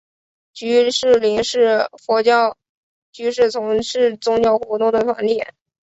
[0.51, 2.57] 居士林是佛教
[3.11, 5.43] 居士从事宗教活动的团体。